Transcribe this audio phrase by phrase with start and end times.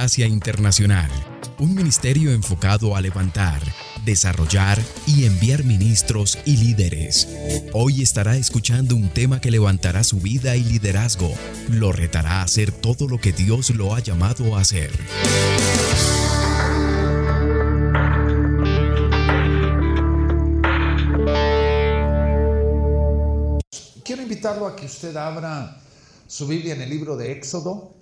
[0.00, 1.10] Internacional,
[1.58, 3.60] un ministerio enfocado a levantar,
[4.06, 7.28] desarrollar y enviar ministros y líderes.
[7.74, 11.34] Hoy estará escuchando un tema que levantará su vida y liderazgo,
[11.68, 14.90] lo retará a hacer todo lo que Dios lo ha llamado a hacer.
[24.02, 25.76] Quiero invitarlo a que usted abra
[26.26, 27.96] su Biblia en el libro de Éxodo.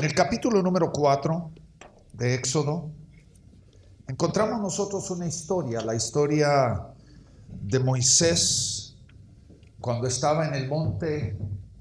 [0.00, 1.50] El capítulo número 4
[2.12, 2.92] de Éxodo,
[4.06, 6.86] encontramos nosotros una historia, la historia
[7.48, 8.94] de Moisés
[9.80, 11.36] cuando estaba en el monte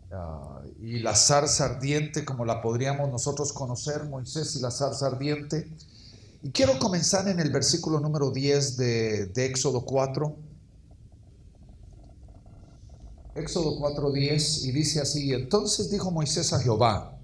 [0.10, 5.72] uh, y la zarza ardiente, como la podríamos nosotros conocer, Moisés y la zarza ardiente.
[6.42, 10.36] Y quiero comenzar en el versículo número 10 de, de Éxodo 4.
[13.36, 17.17] Éxodo 4:10 y dice así, entonces dijo Moisés a Jehová,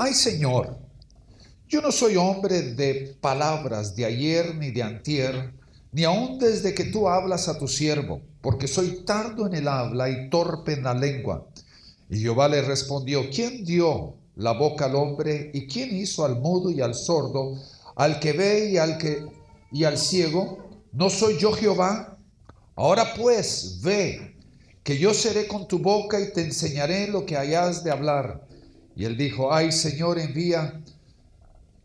[0.00, 0.78] ay Señor,
[1.68, 5.52] yo no soy hombre de palabras de ayer ni de antier,
[5.92, 10.08] ni aun desde que tú hablas a tu siervo, porque soy tardo en el habla
[10.08, 11.46] y torpe en la lengua.
[12.08, 16.70] Y Jehová le respondió, ¿quién dio la boca al hombre y quién hizo al mudo
[16.70, 17.58] y al sordo,
[17.94, 19.26] al que ve y al que
[19.70, 20.66] y al ciego?
[20.92, 22.16] ¿No soy yo Jehová?
[22.74, 24.34] Ahora pues, ve
[24.82, 28.48] que yo seré con tu boca y te enseñaré lo que hayas de hablar.
[29.00, 30.78] Y él dijo, ay Señor, envía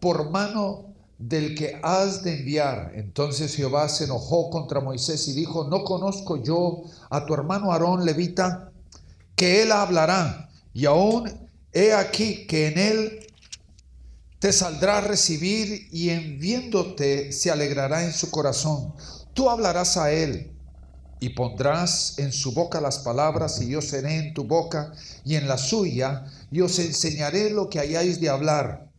[0.02, 2.91] por mano del que has de enviar.
[2.94, 8.03] Entonces Jehová se enojó contra Moisés y dijo, no conozco yo a tu hermano Aarón
[8.03, 8.69] levita,
[9.33, 11.31] que él hablará, y aún
[11.72, 13.27] he aquí que en él
[14.39, 18.94] te saldrá a recibir y en viéndote se alegrará en su corazón.
[19.33, 20.52] Tú hablarás a él
[21.25, 25.47] y pondrás en su boca las palabras y yo seré en tu boca y en
[25.47, 28.91] la suya y os enseñaré lo que hayáis de hablar.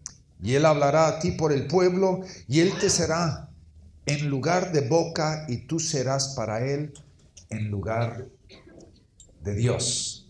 [0.42, 3.48] Y él hablará a ti por el pueblo y él te será
[4.06, 6.92] en lugar de boca y tú serás para él
[7.48, 8.26] en lugar
[9.44, 10.28] de Dios.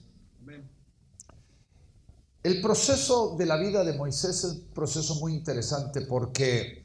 [2.42, 6.84] El proceso de la vida de Moisés es un proceso muy interesante porque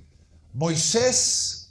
[0.53, 1.61] Moisés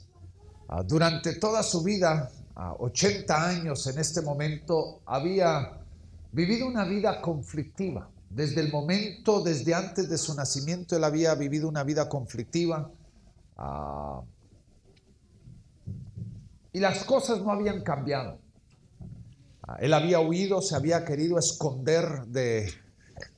[0.87, 5.81] durante toda su vida, 80 años en este momento, había
[6.33, 8.09] vivido una vida conflictiva.
[8.29, 12.91] Desde el momento, desde antes de su nacimiento, él había vivido una vida conflictiva.
[13.59, 14.23] Uh,
[16.73, 18.39] y las cosas no habían cambiado.
[19.67, 22.73] Uh, él había huido, se había querido esconder de,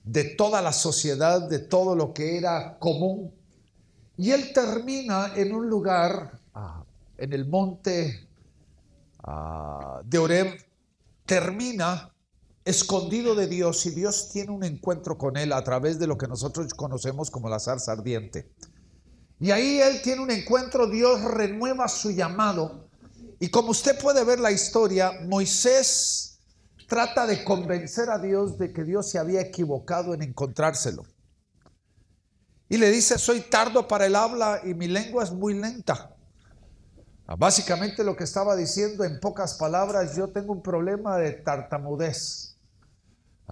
[0.05, 3.33] de toda la sociedad, de todo lo que era común.
[4.19, 6.85] Y él termina en un lugar, uh,
[7.17, 8.29] en el monte
[10.05, 10.59] de Oreb,
[11.27, 12.13] termina
[12.65, 16.29] escondido de Dios y Dios tiene un encuentro con él a través de lo que
[16.29, 18.53] nosotros conocemos como la zarza ardiente.
[19.41, 22.89] Y ahí él tiene un encuentro, Dios renueva su llamado.
[23.41, 26.39] Y como usted puede ver la historia, Moisés
[26.87, 31.03] trata de convencer a Dios de que Dios se había equivocado en encontrárselo.
[32.69, 36.12] Y le dice, soy tardo para el habla y mi lengua es muy lenta.
[37.39, 42.57] Básicamente lo que estaba diciendo en pocas palabras, yo tengo un problema de tartamudez.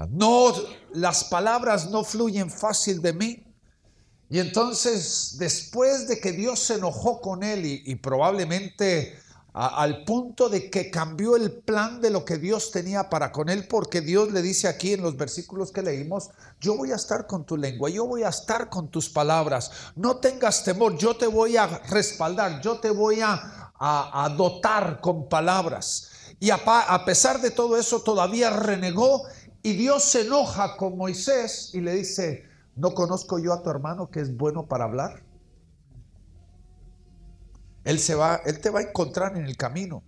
[0.09, 0.53] No,
[0.93, 3.47] las palabras no fluyen fácil de mí.
[4.29, 9.19] Y entonces, después de que Dios se enojó con él y, probablemente
[9.53, 13.67] al punto de que cambió el plan de lo que Dios tenía para con él,
[13.67, 16.31] porque Dios le dice aquí en los versículos que leímos,
[16.61, 20.19] yo voy a estar con tu lengua, yo voy a estar con tus palabras, no
[20.19, 26.11] tengas temor, yo te voy a respaldar, yo te voy a, a, dotar con palabras.
[26.39, 29.25] Y a, a pesar de todo eso, todavía renegó
[29.63, 32.45] y Dios se enoja con Moisés y le dice,
[32.77, 35.23] ¿no conozco yo a tu hermano que es bueno para hablar?
[37.85, 40.03] Él se va, él te va a encontrar en el camino.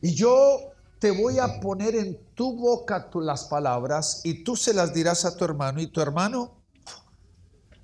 [0.00, 4.94] Y yo te voy a poner en tu boca las palabras y tú se las
[4.94, 6.60] dirás a tu hermano y tu hermano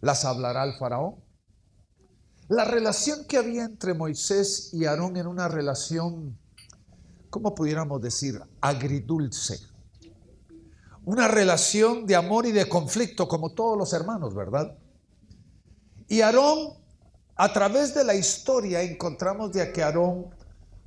[0.00, 1.16] las hablará al faraón.
[2.50, 6.36] La relación que había entre Moisés y Aarón era una relación,
[7.30, 8.42] ¿cómo pudiéramos decir?
[8.60, 9.60] Agridulce
[11.04, 14.76] una relación de amor y de conflicto como todos los hermanos, ¿verdad?
[16.08, 16.74] Y Aarón,
[17.36, 20.26] a través de la historia encontramos de que Aarón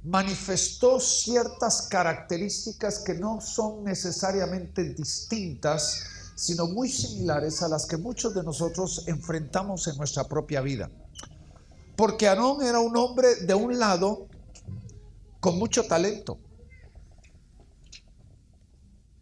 [0.04, 6.04] manifestó ciertas características que no son necesariamente distintas,
[6.36, 10.90] sino muy similares a las que muchos de nosotros enfrentamos en nuestra propia vida.
[11.96, 14.28] Porque Aarón era un hombre de un lado
[15.40, 16.40] con mucho talento,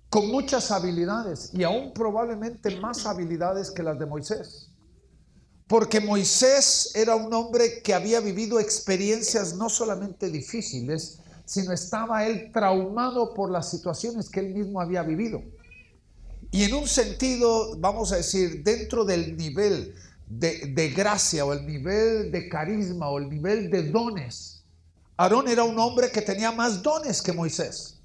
[0.09, 4.69] con muchas habilidades y aún probablemente más habilidades que las de Moisés.
[5.68, 12.51] Porque Moisés era un hombre que había vivido experiencias no solamente difíciles, sino estaba él
[12.51, 15.41] traumado por las situaciones que él mismo había vivido.
[16.51, 19.95] Y en un sentido, vamos a decir, dentro del nivel
[20.39, 24.63] de, gracia o el nivel de carisma o el nivel de dones,
[25.17, 27.99] Aarón era un hombre que tenía más dones que Moisés.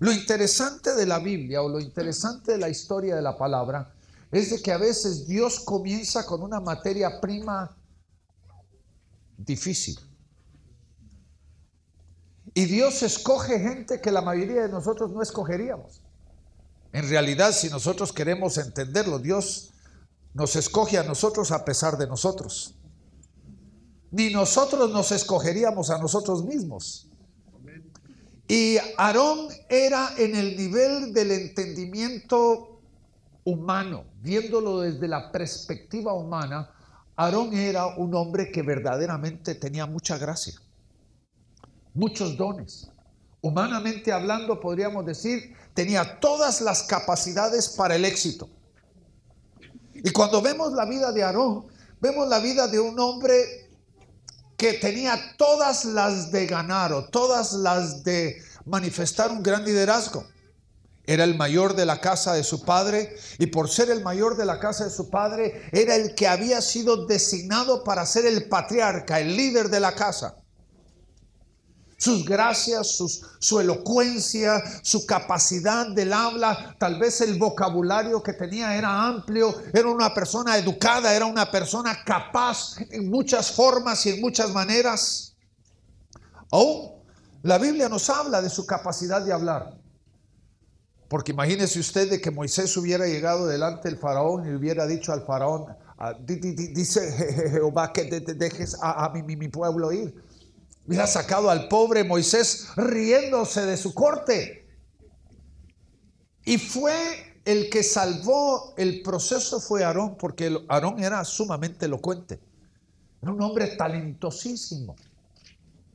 [0.00, 3.92] Lo interesante de la Biblia o lo interesante de la historia de la palabra
[4.32, 7.76] es de que a veces Dios comienza con una materia prima
[9.36, 9.98] difícil.
[12.54, 16.00] Y Dios escoge gente que la mayoría de nosotros no escogeríamos.
[16.92, 19.72] En realidad, si nosotros queremos entenderlo, Dios
[20.38, 22.76] nos escoge a nosotros a pesar de nosotros.
[24.12, 27.10] Ni nosotros nos escogeríamos a nosotros mismos.
[28.46, 32.80] Y Aarón era en el nivel del entendimiento
[33.42, 36.70] humano, viéndolo desde la perspectiva humana,
[37.16, 40.54] Aarón era un hombre que verdaderamente tenía mucha gracia,
[41.94, 42.88] muchos dones.
[43.40, 48.48] Humanamente hablando, podríamos decir, tenía todas las capacidades para el éxito.
[50.02, 51.66] Y cuando vemos la vida de Aarón,
[52.00, 53.70] vemos la vida de un hombre
[54.56, 60.26] que tenía todas las de ganar o todas las de manifestar un gran liderazgo.
[61.06, 64.44] Era el mayor de la casa de su padre y por ser el mayor de
[64.44, 69.18] la casa de su padre era el que había sido designado para ser el patriarca,
[69.18, 70.36] el líder de la casa
[71.98, 73.02] sus gracias,
[73.40, 79.88] su elocuencia, su capacidad del habla, tal vez el vocabulario que tenía era amplio, era
[79.88, 85.34] una persona educada, era una persona capaz en muchas formas y en muchas maneras.
[86.52, 86.92] Aún
[87.42, 89.76] la Biblia nos habla de su capacidad de hablar.
[91.08, 95.26] Porque imagínese usted de que Moisés hubiera llegado delante del faraón y hubiera dicho al
[95.26, 95.66] faraón,
[95.98, 100.27] ah, dice Jehová que dejes a, mi, mi pueblo ir
[100.88, 104.66] Hubiera sacado al pobre Moisés riéndose de su corte.
[106.46, 112.40] Y fue el que salvó el proceso fue Aarón, porque Aarón era sumamente elocuente.
[113.20, 114.96] Era un hombre talentosísimo.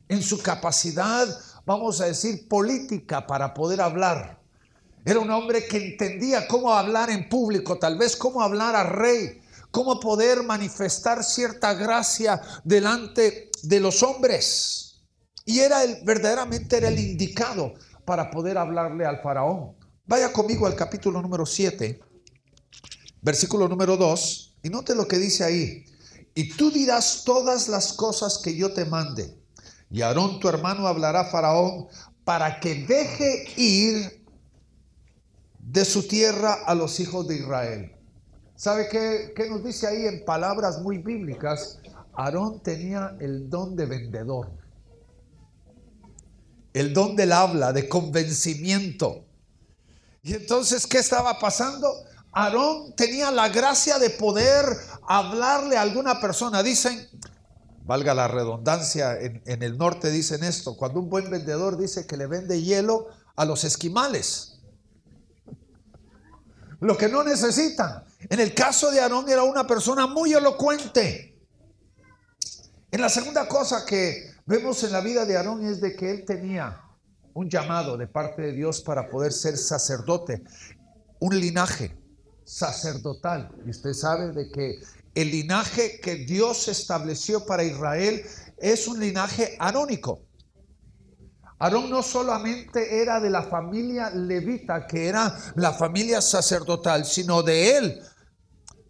[0.10, 1.28] En su capacidad,
[1.66, 4.40] vamos a decir, política para poder hablar.
[5.04, 9.42] Era un hombre que entendía cómo hablar en público, tal vez cómo hablar al rey,
[9.72, 14.83] cómo poder manifestar cierta gracia delante de los hombres.
[15.46, 17.74] Y era el, verdaderamente era el indicado
[18.06, 19.76] para poder hablarle al faraón.
[20.06, 22.00] Vaya conmigo al capítulo número 7,
[23.22, 25.86] versículo número 2, y note lo que dice ahí.
[26.36, 29.38] Y tú dirás todas las cosas que yo te mande.
[29.90, 31.88] Y Aarón tu hermano hablará a Faraón
[32.24, 34.26] para que deje ir
[35.60, 37.92] de su tierra a los hijos de Israel.
[38.56, 41.80] ¿Sabe qué, qué nos dice ahí en palabras muy bíblicas?
[42.14, 44.63] Aarón tenía el don de vendedor
[46.74, 49.26] el don del habla, de convencimiento.
[50.24, 51.94] Y entonces, ¿qué estaba pasando?
[52.32, 54.66] Aarón tenía la gracia de poder
[55.08, 56.64] hablarle a alguna persona.
[56.64, 57.08] Dicen,
[57.84, 62.18] valga la redundancia, en, en, el norte dicen esto, cuando un buen vendedor dice que
[62.18, 64.60] le vende hielo a los esquimales.
[66.80, 68.04] Lo que no necesitan.
[68.30, 71.40] En el caso de Aarón era una persona muy elocuente.
[72.92, 76.26] En la segunda cosa que vemos en la vida de Aarón es de que él
[76.26, 76.82] tenía
[77.34, 80.44] un llamado de parte de Dios para poder ser sacerdote,
[81.20, 81.98] un linaje
[82.44, 83.50] sacerdotal.
[83.66, 84.80] Y usted sabe de que
[85.16, 88.24] el linaje que Dios estableció para Israel
[88.58, 90.22] es un linaje arónico.
[91.60, 97.78] Aarón no solamente era de la familia levita, que era la familia sacerdotal, sino de
[97.78, 98.02] él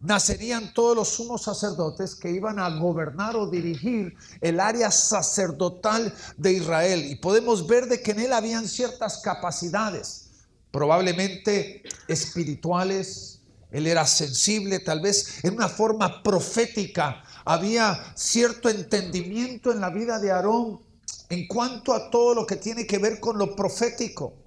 [0.04, 6.54] nacerían todos los sumos sacerdotes que iban a gobernar o dirigir el área sacerdotal de
[6.54, 7.06] Israel.
[7.10, 10.30] Y podemos ver de que en él habían ciertas capacidades,
[10.72, 13.40] probablemente espirituales.
[13.72, 17.24] Él era sensible, tal vez en una forma profética.
[17.46, 20.82] Había cierto entendimiento en la vida de Aarón
[21.30, 24.43] en cuanto a todo lo que tiene que ver con lo profético.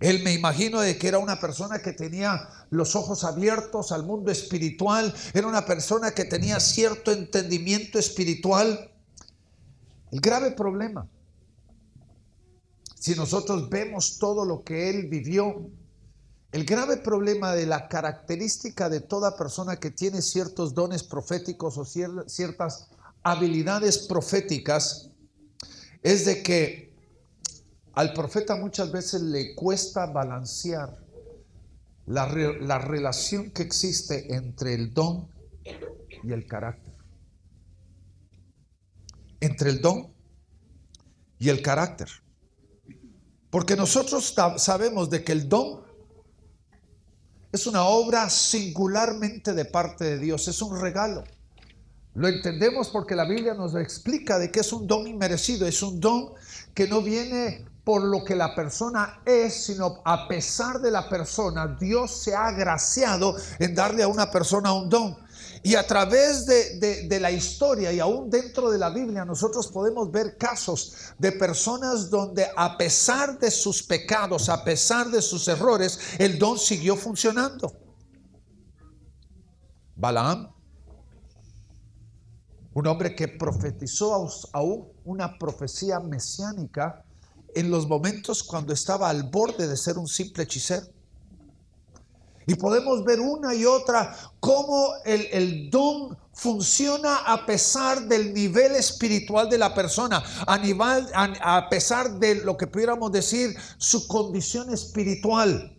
[0.00, 4.30] Él me imagino de que era una persona que tenía los ojos abiertos al mundo
[4.30, 8.92] espiritual, era una persona que tenía cierto entendimiento espiritual.
[10.12, 11.08] El grave problema,
[12.94, 15.68] si nosotros vemos todo lo que él vivió,
[16.52, 21.84] el grave problema de la característica de toda persona que tiene ciertos dones proféticos o
[21.84, 22.88] ciertas
[23.22, 25.10] habilidades proféticas
[26.02, 26.87] es de que
[27.98, 31.04] al profeta muchas veces le cuesta balancear
[32.06, 35.28] la, la relación que existe entre el don
[36.22, 36.94] y el carácter.
[39.40, 40.14] Entre el don
[41.40, 42.08] y el carácter.
[43.50, 45.82] Porque nosotros sabemos de que el don
[47.50, 51.24] es una obra singularmente de parte de Dios, es un regalo.
[52.14, 55.98] Lo entendemos porque la Biblia nos explica de que es un don inmerecido, es un
[55.98, 56.34] don
[56.74, 61.74] que no viene por lo que la persona es, sino a pesar de la persona,
[61.80, 65.16] Dios se ha agraciado en darle a una persona un don.
[65.62, 70.36] Y a través de, la historia y aún dentro de la Biblia nosotros podemos ver
[70.36, 76.38] casos de personas donde a pesar de sus pecados, a pesar de sus errores, el
[76.38, 77.72] don siguió funcionando.
[79.96, 80.52] Balaam,
[82.74, 87.02] un hombre que profetizó aún una profecía mesiánica,
[87.54, 90.86] en los momentos cuando estaba al borde de ser un simple hechicero.
[92.46, 99.50] Y podemos ver una y otra cómo el, don funciona a pesar del nivel espiritual
[99.50, 105.76] de la persona, a, nivel, a pesar de lo que pudiéramos decir su condición espiritual.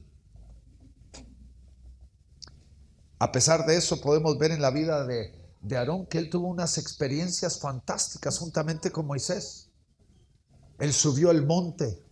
[3.17, 6.47] A pesar de eso podemos ver en la vida de, de Aarón que él tuvo
[6.47, 9.68] unas experiencias fantásticas juntamente con Moisés.
[10.79, 12.03] Él subió el monte.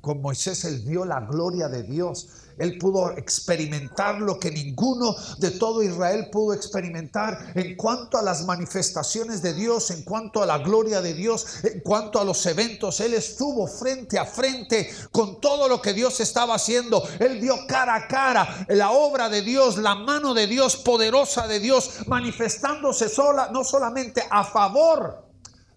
[0.00, 2.28] Con Moisés él vio la gloria de Dios.
[2.58, 8.44] Él pudo experimentar lo que ninguno de todo Israel pudo experimentar en cuanto a las
[8.44, 12.98] manifestaciones de Dios, en cuanto a la gloria de Dios, en cuanto a los eventos.
[12.98, 17.02] Él estuvo frente a frente con todo lo que Dios estaba haciendo.
[17.20, 21.60] Él vio cara a cara la obra de Dios, la mano de Dios, poderosa de
[21.60, 25.28] Dios, manifestándose sola, no solamente a favor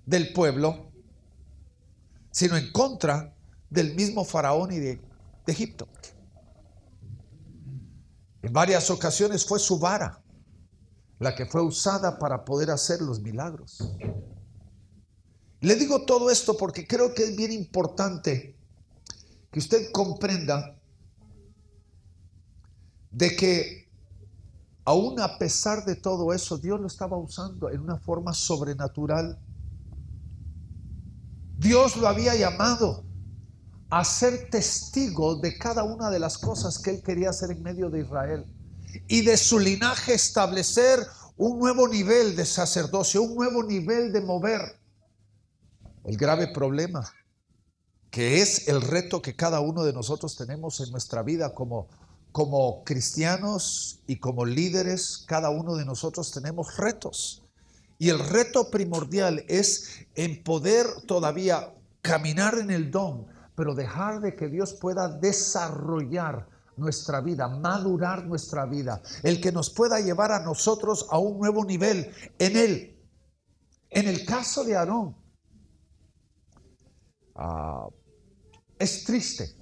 [0.06, 0.85] del pueblo,
[2.36, 3.34] sino en contra
[3.70, 5.02] del mismo faraón y de,
[5.48, 5.88] Egipto.
[8.42, 10.22] En varias ocasiones fue su vara
[11.20, 13.96] la que fue usada para poder hacer los milagros.
[15.62, 18.58] Le digo todo esto porque creo que es bien importante
[19.50, 20.78] que usted comprenda
[23.12, 23.88] de que
[24.84, 29.40] aún a pesar de todo eso, Dios lo estaba usando en una forma sobrenatural
[31.58, 33.06] Dios lo había llamado
[33.90, 37.90] a ser testigo de cada una de las cosas que él quería hacer en medio
[37.90, 38.46] de Israel
[39.08, 41.00] y de su linaje establecer
[41.38, 44.80] un nuevo nivel de sacerdocio, un nuevo nivel de mover.
[46.04, 47.12] El grave problema,
[48.10, 51.88] que es el reto que cada uno de nosotros tenemos en nuestra vida como,
[52.32, 57.45] como cristianos y como líderes, cada uno de nosotros tenemos retos.
[57.98, 64.36] Y el reto primordial es en poder todavía caminar en el don, pero dejar de
[64.36, 66.48] que Dios pueda desarrollar
[66.78, 71.64] nuestra vida, madurar nuestra vida, el que nos pueda llevar a nosotros a un nuevo
[71.64, 73.00] nivel en Él.
[73.90, 75.16] En el caso de Aarón,
[77.36, 77.88] ah,
[78.78, 79.56] es triste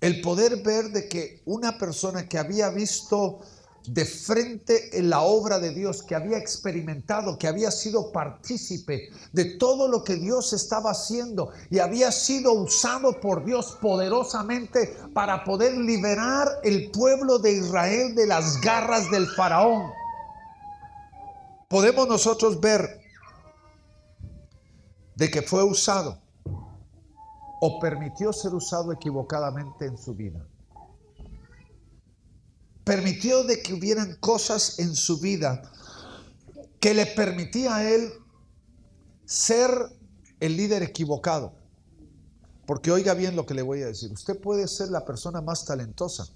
[0.00, 3.40] el poder ver de que una persona que había visto
[3.88, 9.56] de frente en la obra de Dios, que había experimentado, que había sido partícipe de
[9.56, 15.76] todo lo que Dios estaba haciendo y había sido usado por Dios poderosamente para poder
[15.76, 19.90] liberar el pueblo de Israel de las garras del faraón.
[21.68, 23.00] Podemos nosotros ver
[25.16, 26.20] de que fue usado
[27.60, 30.46] o permitió ser usado equivocadamente en su vida
[32.86, 35.60] permitió de que hubieran cosas en su vida
[36.78, 38.12] que le permitía a él
[39.24, 39.70] ser
[40.38, 41.52] el líder equivocado.
[42.64, 44.12] Porque oiga bien lo que le voy a decir.
[44.12, 46.28] Usted puede ser la persona más talentosa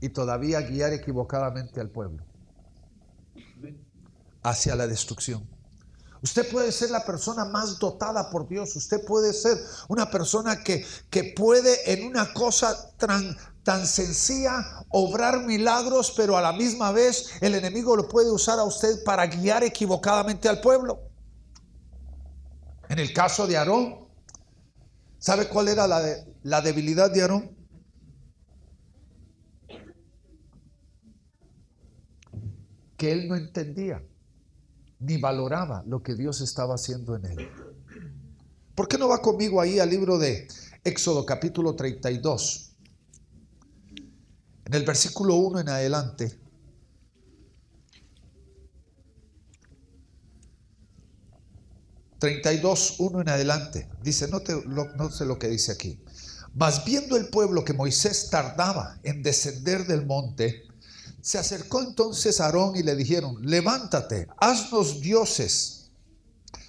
[0.00, 2.24] y todavía guiar equivocadamente al pueblo
[4.42, 5.46] hacia la destrucción.
[6.22, 8.74] Usted puede ser la persona más dotada por Dios.
[8.74, 12.90] Usted puede ser una persona que, que puede en una cosa
[13.62, 18.64] tan sencilla, obrar milagros, pero a la misma vez el enemigo lo puede usar a
[18.64, 21.00] usted para guiar equivocadamente al pueblo.
[22.88, 24.08] En el caso de Aarón,
[25.18, 26.02] ¿sabe cuál era la,
[26.42, 27.56] la debilidad de Aarón?
[32.96, 34.02] Que él no entendía
[34.98, 37.48] ni valoraba lo que Dios estaba haciendo en él.
[38.74, 40.48] ¿Por qué no va conmigo ahí al libro de
[40.84, 42.71] Éxodo capítulo 32?
[44.72, 46.38] En el versículo 1 en adelante,
[52.18, 53.90] ...32, 1 en adelante...
[54.02, 56.02] Dice, no sé lo que dice aquí.
[56.54, 60.62] Mas viendo el pueblo que Moisés tardaba en descender del monte,
[61.20, 65.90] se acercó entonces Aarón y le dijeron, levántate, haznos dioses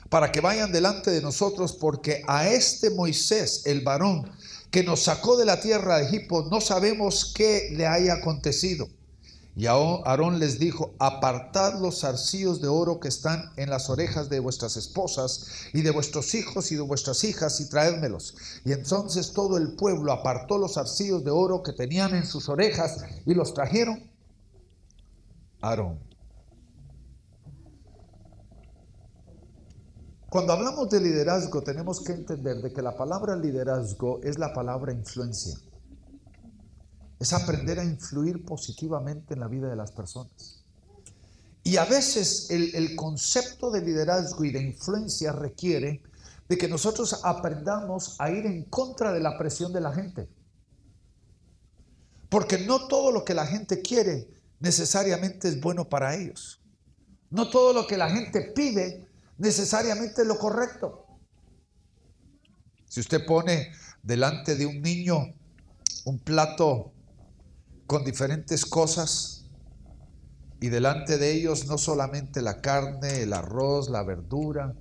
[0.09, 4.29] para que vayan delante de nosotros, porque a este Moisés, el varón
[4.73, 8.89] que nos sacó de la tierra de Egipto, no sabemos qué le haya acontecido.
[9.55, 14.39] Y Aarón les dijo, apartad los zarcillos de oro que están en las orejas de
[14.39, 18.35] vuestras esposas y de vuestros hijos y de vuestras hijas y traédmelos.
[18.65, 22.97] Y entonces todo el pueblo apartó los zarcillos de oro que tenían en sus orejas
[23.27, 24.09] y los trajeron
[25.61, 25.99] Aarón.
[30.33, 34.91] Cuando hablamos de liderazgo tenemos que entender de que la palabra liderazgo es la palabra
[34.91, 35.55] influencia
[37.19, 40.65] es aprender a influir positivamente en la vida de las personas.
[41.63, 46.01] Y a veces el, concepto de liderazgo y de influencia requiere
[46.49, 50.27] de que nosotros aprendamos a ir en contra de la presión de la gente.
[52.29, 54.27] Porque no todo lo que la gente quiere
[54.59, 56.59] necesariamente es bueno para ellos.
[57.29, 61.07] No todo lo que la gente pide necesariamente es lo correcto.
[62.87, 63.71] Si usted pone
[64.03, 65.33] delante de un niño
[66.05, 66.93] un plato
[67.87, 69.45] con diferentes cosas
[70.59, 74.75] y delante de ellos no solamente la carne, el arroz, la verdura,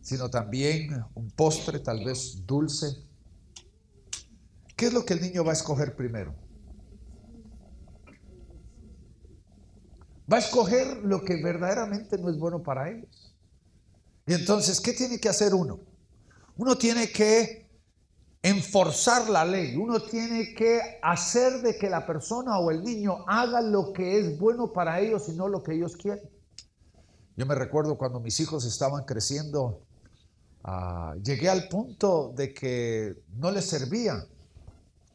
[0.00, 2.86] sino también un postre tal vez dulce.
[4.76, 6.34] ¿Qué es lo que el niño va a escoger primero?
[10.32, 13.19] Va a escoger lo que verdaderamente no es bueno para ellos.
[14.26, 15.80] Y entonces, ¿qué tiene que hacer uno?
[16.56, 17.70] Uno tiene que
[18.42, 19.76] enforzar la ley.
[19.76, 24.38] Uno tiene que hacer de que la persona o el niño haga lo que es
[24.38, 26.28] bueno para ellos y no lo que ellos quieren.
[27.36, 29.82] Yo me recuerdo cuando mis hijos estaban creciendo,
[30.64, 34.26] ah, llegué al punto de que no les servía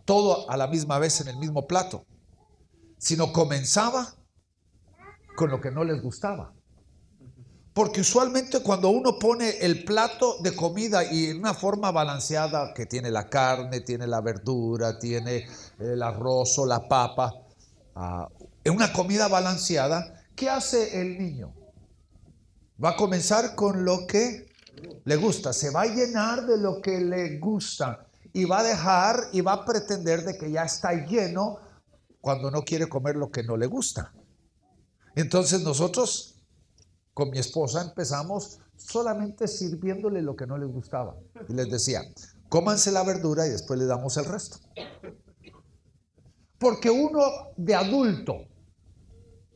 [0.05, 2.05] todo a la misma vez en el mismo plato,
[2.97, 4.15] sino comenzaba
[5.35, 6.54] con lo que no les gustaba.
[7.75, 12.85] Porque usualmente cuando uno pone el plato de comida y en una forma balanceada, que
[12.85, 15.45] tiene la carne, tiene la verdura, tiene
[15.77, 17.33] el arroz o la papa,
[17.95, 18.29] ah,
[18.63, 21.53] en una comida balanceada, ¿qué hace el niño?
[22.81, 24.53] Va a comenzar con lo que
[25.03, 29.19] le gusta, se va a llenar de lo que le gusta y va a dejar
[29.33, 31.59] y va a pretender de que ya está lleno
[32.21, 34.13] cuando no quiere comer lo que no le gusta.
[35.13, 36.34] Entonces nosotros
[37.15, 41.15] con mi esposa empezamos solamente sirviéndole lo que no les gustaba.
[41.47, 42.03] Y les decía,
[42.49, 44.57] cómanse la verdura y después le damos el resto.
[46.59, 47.21] Porque uno
[47.55, 48.35] de adulto,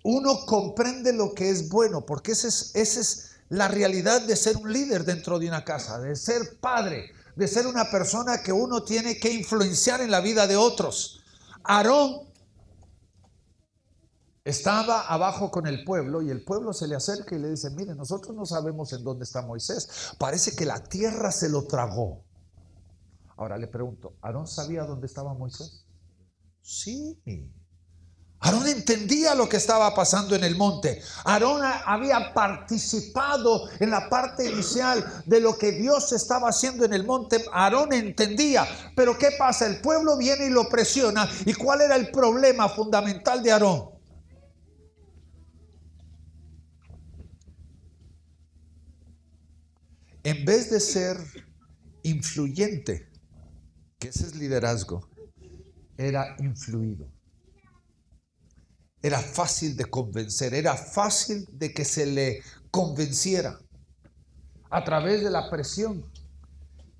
[0.05, 4.55] uno comprende lo que es bueno, porque esa es, esa es la realidad de ser
[4.55, 8.83] un líder dentro de una casa, de ser padre, de ser una persona que uno
[8.83, 11.19] tiene que influenciar en la vida de otros.
[11.65, 12.28] Aarón
[14.43, 17.95] estaba abajo con el pueblo y el pueblo se le acerca y le dice, mire,
[17.95, 20.13] nosotros no sabemos en dónde está Moisés.
[20.17, 22.23] Parece que la tierra se lo tragó.
[23.37, 25.85] Ahora le pregunto, ¿Aarón sabía dónde estaba Moisés?
[26.61, 27.19] Sí.
[28.41, 31.01] Aarón entendía lo que estaba pasando en el monte.
[31.25, 37.05] Aarón había participado en la parte inicial de lo que Dios estaba haciendo en el
[37.05, 37.43] monte.
[37.51, 38.65] Aarón entendía.
[38.95, 39.67] Pero ¿qué pasa?
[39.67, 41.29] El pueblo viene y lo presiona.
[41.45, 43.98] ¿Y cuál era el problema fundamental de Aarón?
[50.23, 51.17] En vez de ser
[52.03, 53.09] influyente,
[53.97, 55.09] que ese es liderazgo,
[55.97, 57.11] era influido.
[59.01, 63.59] Era fácil de convencer, era fácil de que se le convenciera
[64.69, 66.05] a través de la presión.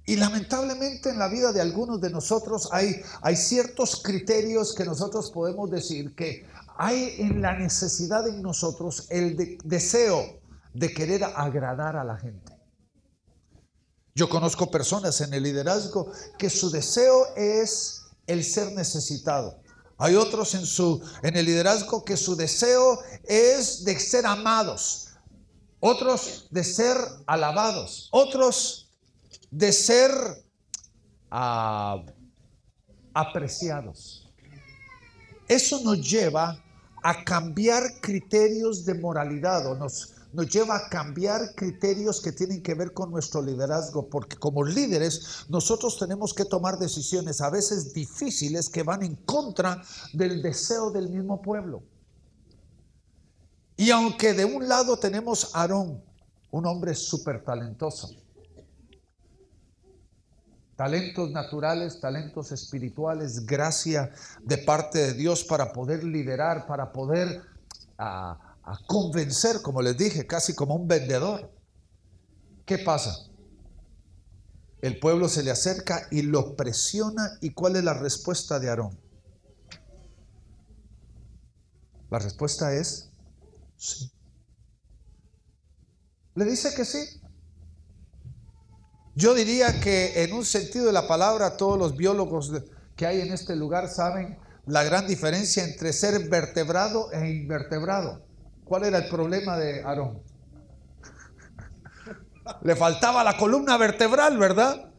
[0.05, 3.03] Y lamentablemente en la vida de algunos de nosotros hay,
[3.35, 10.39] ciertos criterios que nosotros podemos decir que hay en la necesidad en nosotros el deseo
[10.73, 12.58] de querer agradar a la gente.
[14.19, 19.61] Yo conozco personas en el liderazgo que su deseo es el ser necesitado.
[19.97, 25.11] Hay otros en, su, en el liderazgo que su deseo es de ser amados.
[25.79, 28.09] Otros de ser alabados.
[28.11, 28.89] Otros
[29.51, 30.11] de ser
[31.31, 32.03] ah,
[33.13, 34.29] apreciados.
[35.47, 36.61] Eso nos lleva
[37.01, 42.75] a cambiar criterios de moralidad o nos, nos lleva a cambiar criterios que tienen que
[42.75, 48.69] ver con nuestro liderazgo, porque como líderes nosotros tenemos que tomar decisiones a veces difíciles
[48.69, 49.81] que van en contra
[50.13, 51.83] del deseo del mismo pueblo.
[53.75, 56.03] Y aunque de un lado tenemos a Aarón,
[56.51, 58.09] un hombre súper talentoso,
[60.75, 64.11] talentos naturales, talentos espirituales, gracia
[64.43, 67.41] de parte de Dios para poder liderar, para poder
[68.69, 71.51] a, convencer, como les dije, casi como un vendedor.
[72.65, 73.27] ¿Qué pasa?
[74.81, 77.37] El pueblo se le acerca y lo presiona.
[77.41, 78.99] ¿Y cuál es la respuesta de Aarón?
[82.09, 83.11] La respuesta es
[83.75, 84.11] sí.
[86.35, 87.21] Le dice que sí.
[89.15, 92.53] Yo diría que en un sentido de la palabra, todos los biólogos
[92.95, 98.28] que hay en este lugar saben la gran diferencia entre ser vertebrado e invertebrado.
[98.69, 100.21] ¿Cuál era el problema de Aarón?
[102.61, 104.91] Le faltaba la columna vertebral, ¿verdad?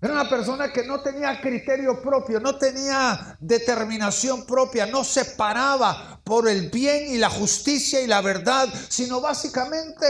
[0.00, 6.18] Era una persona que no tenía criterio propio, no tenía determinación propia, no se paraba
[6.24, 10.06] por el bien y la justicia y la verdad, sino básicamente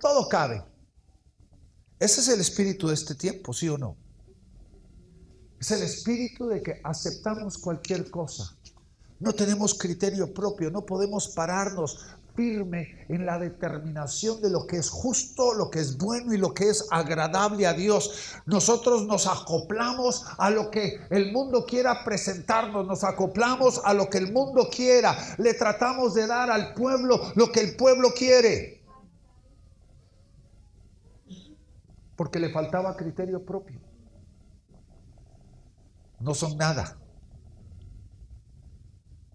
[0.00, 0.64] todo cabe.
[2.00, 3.96] Ese es el espíritu de este tiempo, ¿sí o no?
[5.60, 8.56] Es el espíritu de que aceptamos cualquier cosa.
[9.20, 14.90] No tenemos criterio propio, no podemos pararnos firme en la determinación de lo que es
[14.90, 18.34] justo, lo que es bueno y lo que es agradable a Dios.
[18.44, 24.18] Nosotros nos acoplamos a lo que el mundo quiera presentarnos, nos acoplamos a lo que
[24.18, 28.82] el mundo quiera, le tratamos de dar al pueblo lo que el pueblo quiere.
[32.16, 33.80] Porque le faltaba criterio propio
[36.24, 36.96] no son nada.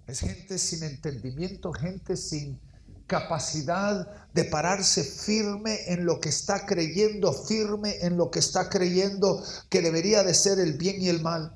[0.10, 2.60] Es gente sin entendimiento, gente sin
[3.06, 9.43] capacidad de pararse firme en lo que está creyendo, firme en lo que está creyendo
[9.69, 11.54] que debería de ser el bien y el mal.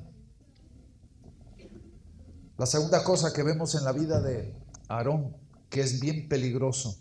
[2.59, 4.55] La segunda cosa que vemos en la vida de
[4.87, 5.35] Aarón,
[5.69, 6.99] que es bien peligroso,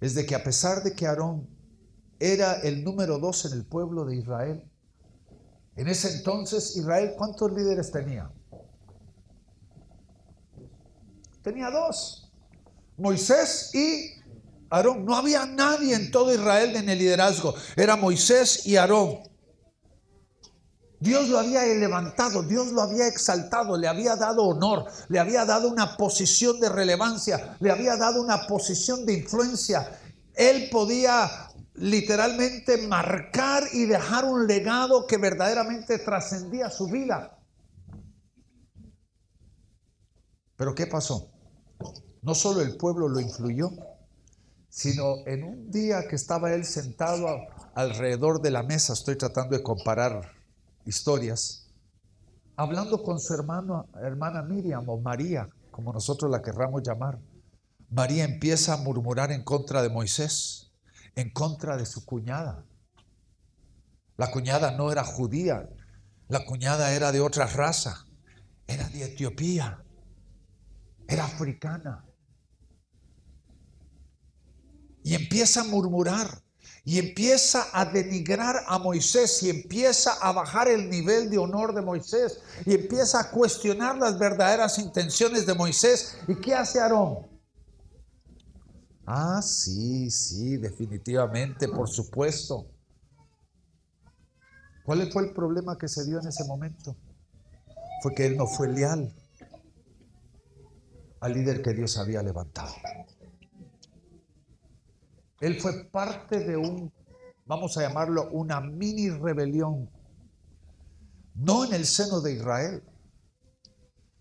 [0.00, 1.48] es de que a pesar de que Aarón
[2.20, 4.62] era el número dos en el pueblo de Israel,
[5.74, 8.30] en ese entonces Israel, ¿cuántos líderes tenía?
[11.46, 12.28] Tenía dos,
[12.96, 14.20] Moisés y
[14.68, 15.04] Aarón.
[15.04, 19.20] No había nadie en todo Israel en el liderazgo, era Moisés y Aarón.
[20.98, 25.68] Dios lo había levantado, Dios lo había exaltado, le había dado honor, le había dado
[25.68, 30.00] una posición de relevancia, le había dado una posición de influencia.
[30.34, 31.30] Él podía
[31.74, 37.38] literalmente marcar y dejar un legado que verdaderamente trascendía su vida.
[40.56, 41.35] Pero ¿qué pasó?
[42.26, 43.70] No solo el pueblo lo influyó,
[44.68, 47.28] sino en un día que estaba él sentado
[47.76, 50.32] alrededor de la mesa, estoy tratando de comparar
[50.84, 51.68] historias,
[52.56, 57.20] hablando con su hermana Miriam o María, como nosotros la querramos llamar.
[57.90, 60.72] María empieza a murmurar en contra de Moisés
[61.14, 62.64] en contra de su cuñada.
[64.16, 65.68] La cuñada no era judía,
[66.26, 68.04] la cuñada era de otra raza,
[68.66, 69.84] era de Etiopía,
[71.06, 72.05] era africana.
[75.06, 76.42] Y empieza a murmurar
[76.84, 81.80] y empieza a denigrar a Moisés y empieza a bajar el nivel de honor de
[81.80, 86.18] Moisés y empieza a cuestionar las verdaderas intenciones de Moisés.
[86.26, 87.18] ¿Y qué hace Aarón?
[89.06, 92.66] Ah, sí, sí, definitivamente, por supuesto.
[94.84, 96.96] ¿Cuál fue el problema que se dio en ese momento?
[98.02, 99.14] Fue que él no fue leal
[101.20, 102.74] al líder que Dios había levantado.
[105.40, 106.92] Él fue parte de un,
[107.44, 109.90] vamos a llamarlo, una mini rebelión.
[111.34, 112.82] No en el seno de Israel,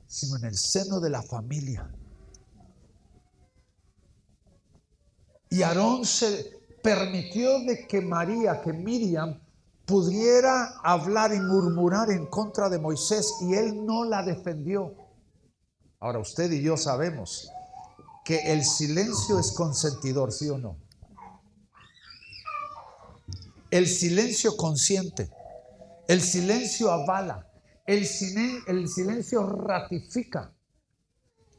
[0.08, 1.89] sino en el seno de la familia.
[5.49, 9.39] Y Aarón se permitió de que María, que Miriam,
[9.86, 14.93] pudiera hablar y murmurar en contra de Moisés y él no la defendió.
[15.99, 17.49] Ahora usted y yo sabemos
[18.25, 20.84] que el silencio es consentidor, ¿sí o no?
[23.75, 25.29] El silencio consciente,
[26.07, 27.45] el silencio avala,
[27.85, 30.55] el, silencio ratifica.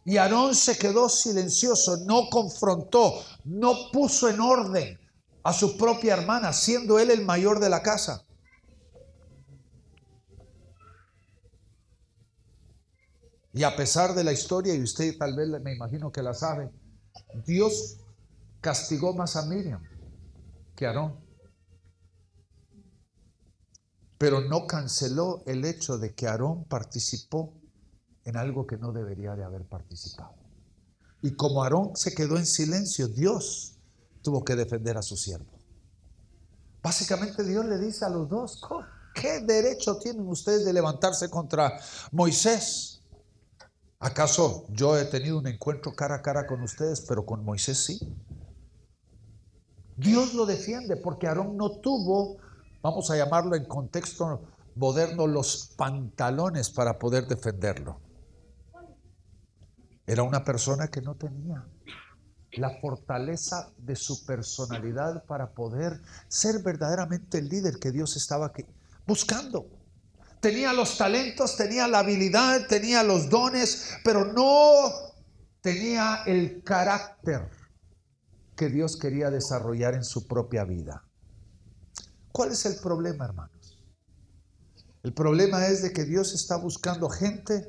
[0.07, 4.99] Y Aarón se quedó silencioso, no confrontó, no puso en orden
[5.43, 8.25] a su propia hermana, siendo él el mayor de la casa.
[13.53, 16.71] Y a pesar de la historia, y usted tal vez me imagino que la sabe,
[17.45, 17.99] Dios
[18.63, 19.83] castigó más a Miriam
[20.75, 21.26] que a Aarón.
[24.19, 27.53] Pero no canceló el hecho de que Aarón participó
[28.25, 30.35] en algo que no debería de haber participado.
[31.23, 33.79] Y como Aarón se quedó en silencio, Dios
[34.23, 35.57] tuvo que defender a su siervo.
[36.83, 38.61] Básicamente Dios le dice a los dos,
[39.15, 41.79] ¿qué derecho tienen ustedes de levantarse contra
[42.13, 43.01] Moisés?
[43.99, 47.99] ¿Acaso yo he tenido un encuentro cara a cara con ustedes, pero con Moisés sí?
[49.97, 52.37] Dios lo defiende porque Aarón no tuvo,
[52.87, 54.43] vamos a llamarlo en contexto
[54.77, 58.01] moderno, los pantalones para poder defenderlo.
[60.07, 61.67] Era una persona que no tenía
[62.53, 68.53] la fortaleza de su personalidad para poder ser verdaderamente el líder que Dios estaba
[69.05, 69.67] buscando.
[70.41, 74.93] Tenía los talentos, tenía la habilidad, tenía los dones, pero no
[75.61, 77.51] tenía el carácter
[78.57, 81.06] que Dios quería desarrollar en su propia vida.
[82.37, 83.83] ¿Cuál es el problema, hermanos?
[85.03, 87.67] El problema es de que Dios está buscando gente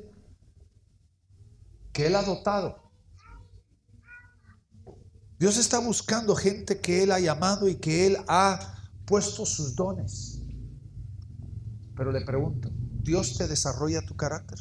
[1.90, 2.92] que Él ha dotado.
[5.38, 10.42] Dios está buscando gente que Él ha llamado y que Él ha puesto sus dones.
[11.96, 14.58] Pero le pregunto, ¿Dios te desarrolla tu carácter?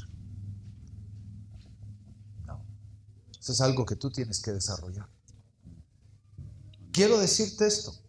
[2.46, 2.65] No.
[3.38, 5.10] Eso es algo que tú tienes que desarrollar.
[6.93, 8.07] Quiero decirte esto.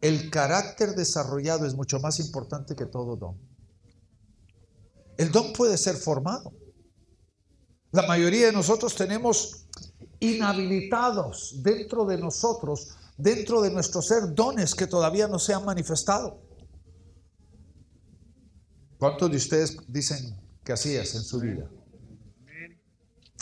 [0.00, 3.36] El carácter desarrollado es mucho más importante que todo don.
[5.16, 6.52] El don puede ser formado.
[7.90, 9.66] La mayoría de nosotros tenemos
[10.20, 16.40] inhabilitados dentro de nosotros, dentro de nuestro ser, dones que todavía no se han manifestado.
[18.98, 21.68] ¿Cuántos de ustedes dicen que así es en su vida?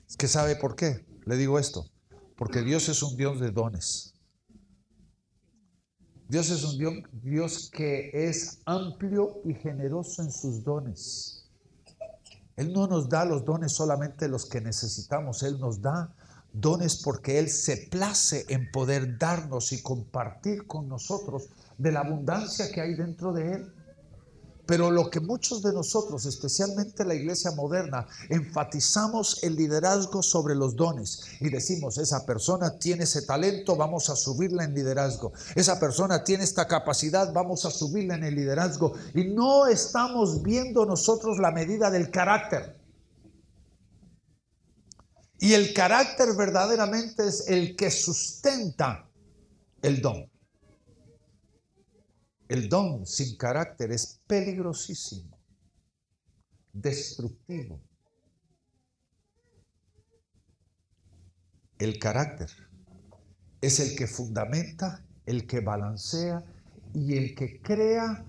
[0.09, 1.05] Es que sabe por qué.
[1.25, 1.87] Le digo esto.
[2.37, 4.16] Porque Dios es un Dios de dones.
[6.29, 11.45] Dios es un Dios, que es amplio y generoso en sus dones.
[12.57, 16.13] Él no nos da los dones solamente los que necesitamos, Él nos da
[16.53, 22.73] dones porque Él se place en poder darnos y compartir con nosotros de la abundancia
[22.73, 23.73] que hay dentro de Él.
[24.67, 30.75] Pero lo que muchos de nosotros, especialmente la iglesia moderna, enfatizamos el liderazgo sobre los
[30.75, 35.33] dones y decimos, esa persona tiene ese talento, vamos a subirla en liderazgo.
[35.55, 38.95] Esa persona tiene esta capacidad, vamos a subirla en el liderazgo.
[39.15, 42.77] Y no estamos viendo nosotros la medida del carácter.
[45.39, 49.09] Y el carácter verdaderamente es el que sustenta
[49.83, 50.29] el don.
[52.49, 55.37] El don sin carácter es peligrosísimo,
[56.73, 57.81] destructivo.
[61.79, 62.49] El carácter
[63.61, 66.45] es el que fundamenta, el que balancea
[66.95, 68.25] y el que crea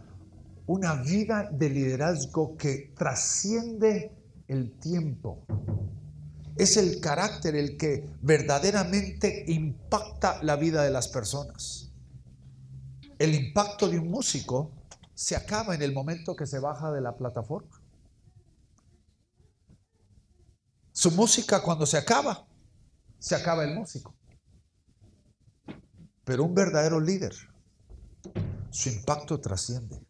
[0.65, 4.11] una vida de liderazgo que trasciende
[4.47, 5.45] el tiempo.
[6.55, 11.86] Es el carácter el que verdaderamente impacta la vida de las personas
[13.19, 14.71] el impacto de un músico
[15.13, 17.81] se acaba en el momento que se baja de la plataforma.
[20.91, 22.47] Su música cuando se acaba,
[23.19, 24.15] se acaba el músico.
[26.23, 27.33] Pero un verdadero líder,
[28.69, 30.05] su impacto trasciende.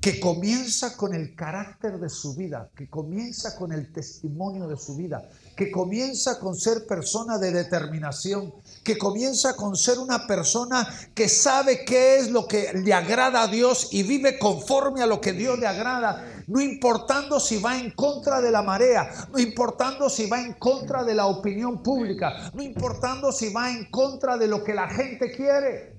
[0.00, 4.96] Que comienza con el carácter de su vida, que comienza con el testimonio de su
[4.96, 11.28] vida, que comienza con ser persona de determinación, que comienza con ser una persona que
[11.28, 15.32] sabe qué es lo que le agrada a Dios y vive conforme a lo que
[15.32, 20.26] Dios le agrada, no importando si va en contra de la marea, no importando si
[20.28, 24.62] va en contra de la opinión pública, no importando si va en contra de lo
[24.62, 25.94] que la gente quiere.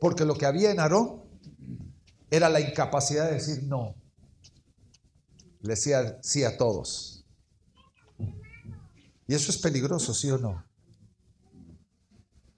[0.00, 1.22] Porque lo que había en Aarón
[2.30, 3.94] era la incapacidad de decir no.
[5.60, 7.11] Le decía sí a todos.
[9.26, 10.64] Y eso es peligroso, ¿sí o no?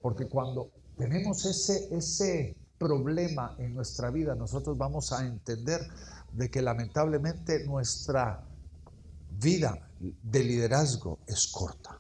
[0.00, 5.81] Porque cuando tenemos ese, ese problema en nuestra vida, nosotros vamos a entender
[6.33, 8.44] de que lamentablemente nuestra
[9.40, 11.98] vida de liderazgo es corta.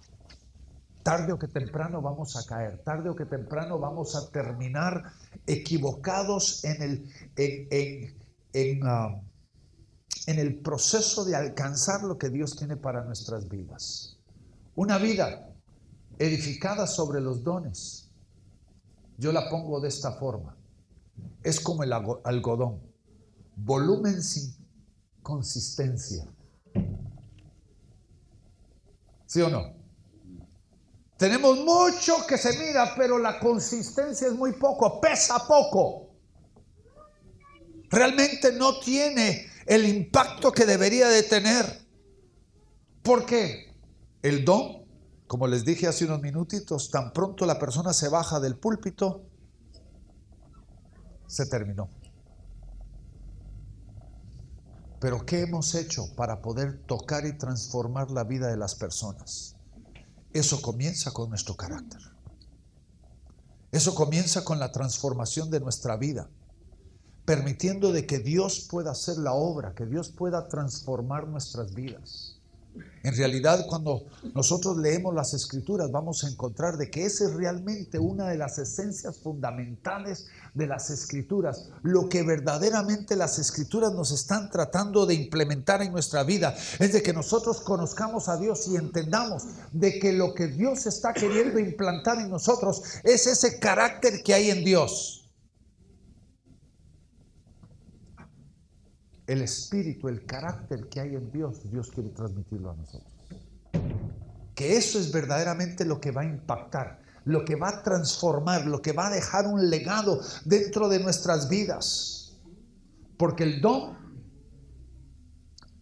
[1.02, 5.12] Tarde o que temprano vamos a caer, tarde o que temprano vamos a terminar
[5.46, 8.16] equivocados en el, en,
[8.52, 9.20] en, ah,
[10.26, 14.18] en el proceso de alcanzar lo que Dios tiene para nuestras vidas.
[14.76, 15.52] Una vida
[16.18, 18.10] edificada sobre los dones.
[19.18, 20.56] Yo la pongo de esta forma.
[21.42, 22.80] Es como el algodón.
[23.56, 24.54] Volumen sin
[25.22, 26.26] consistencia.
[29.26, 29.72] ¿Sí o no?
[31.16, 36.10] Tenemos mucho que se mira, pero la consistencia es muy poco, pesa poco.
[37.88, 41.86] Realmente no tiene el impacto que debería de tener.
[43.02, 43.73] ¿Por qué?
[44.24, 44.84] El don
[45.26, 49.22] como les dije hace unos minutitos, tan pronto la persona se baja del púlpito,
[51.26, 51.88] se terminó.
[55.00, 59.56] Pero ¿qué hemos hecho para poder tocar y transformar la vida de las personas?
[60.32, 62.00] Eso comienza con nuestro carácter.
[63.72, 66.30] Eso comienza con la transformación de nuestra vida,
[67.24, 72.33] permitiendo de que Dios pueda hacer la obra, que Dios pueda transformar nuestras vidas.
[73.02, 77.98] En realidad, cuando nosotros leemos las escrituras, vamos a encontrar de que esa es realmente
[77.98, 81.68] una de las esencias fundamentales de las escrituras.
[81.82, 87.02] Lo que verdaderamente las escrituras nos están tratando de implementar en nuestra vida es de
[87.02, 92.18] que nosotros conozcamos a Dios y entendamos de que lo que Dios está queriendo implantar
[92.18, 95.23] en nosotros es ese carácter que hay en Dios.
[99.26, 103.12] El espíritu, el carácter que hay en Dios, Dios quiere transmitirlo a nosotros.
[104.54, 108.82] Que eso es verdaderamente lo que va a impactar, lo que va a transformar, lo
[108.82, 112.36] que va a dejar un legado dentro de nuestras vidas.
[113.16, 113.96] Porque el don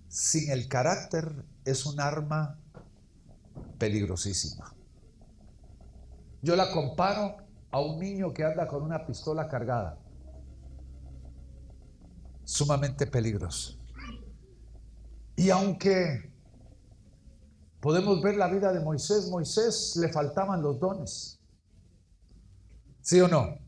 [0.09, 2.59] sin el carácter es un arma
[3.79, 4.75] peligrosísima.
[6.43, 7.37] Yo la comparo
[7.71, 10.02] a un niño que anda con una pistola cargada
[12.45, 13.79] sumamente peligroso.
[15.37, 16.31] Y aunque
[17.81, 21.41] podemos ver la vida de Moisés, Moisés le faltaban los dones.
[23.01, 23.59] ¿Sí o no?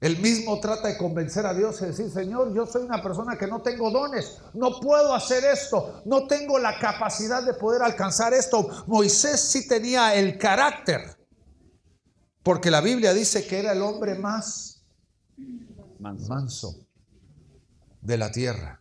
[0.00, 3.48] Él mismo trata de convencer a Dios y decir, Señor, yo soy una persona que
[3.48, 8.84] no tengo dones, no puedo hacer esto, no tengo la capacidad de poder alcanzar esto.
[8.86, 11.00] Moisés sí tenía el carácter,
[12.44, 14.84] porque la Biblia dice que era el hombre más
[15.98, 16.87] manso
[18.00, 18.80] de la tierra.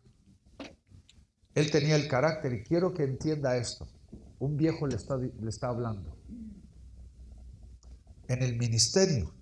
[1.56, 3.88] Él tenía el carácter y quiero que entienda esto.
[4.40, 6.16] Un viejo le está, le está hablando.
[8.28, 9.34] En el ministerio,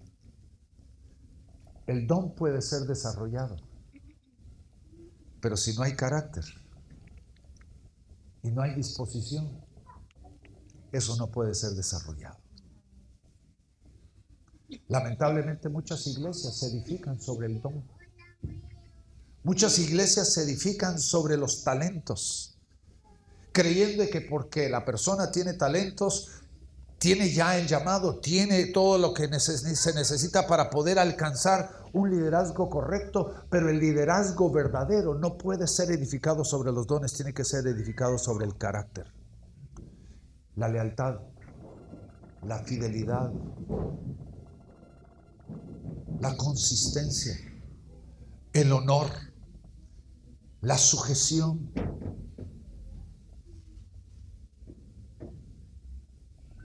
[1.88, 3.58] el don puede ser desarrollado,
[5.42, 6.46] pero si no hay carácter
[8.42, 9.64] y no hay disposición,
[10.92, 12.38] eso no puede ser desarrollado.
[14.88, 17.84] Lamentablemente muchas iglesias se edifican sobre el don.
[19.46, 22.58] Muchas iglesias se edifican sobre los talentos,
[23.52, 26.32] creyendo que porque la persona tiene talentos,
[26.98, 32.72] tiene ya el llamado, tiene todo lo que se necesita para poder alcanzar un liderazgo
[32.72, 37.68] correcto, pero el liderazgo verdadero no puede ser edificado sobre los dones, tiene que ser
[37.68, 39.14] edificado sobre el carácter,
[40.56, 41.20] la lealtad,
[42.48, 43.32] la fidelidad,
[46.20, 47.38] la consistencia,
[48.52, 49.35] el honor
[50.66, 51.72] la sujeción.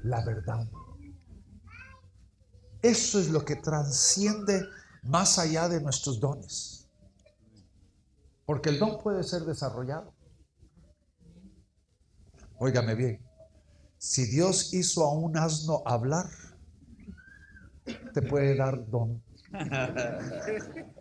[0.03, 0.67] La verdad.
[2.81, 4.67] Eso es lo que trasciende
[5.03, 6.89] más allá de nuestros dones.
[8.47, 10.15] Porque el don puede ser desarrollado.
[12.59, 13.21] Óigame bien,
[13.99, 16.27] si Dios hizo a un asno hablar,
[18.15, 19.23] te puede dar don.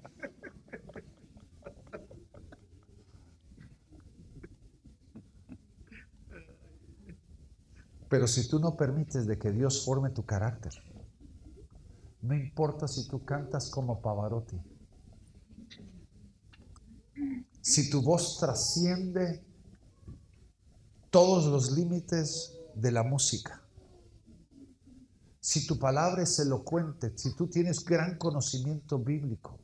[8.10, 10.74] Pero si tú no permites de que Dios forme tu carácter,
[12.22, 14.60] no importa si tú cantas como Pavarotti,
[17.62, 19.46] si tu voz trasciende
[21.12, 23.62] todos los límites de la música,
[25.40, 29.60] si tu palabra es elocuente, si tú tienes gran conocimiento bíblico,